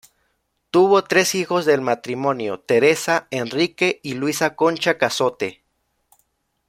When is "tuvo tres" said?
0.71-1.35